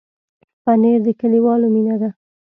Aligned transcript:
پنېر 0.63 0.99
د 1.05 1.07
کلیوالو 1.19 1.67
مینه 1.75 1.95
ده. 2.01 2.09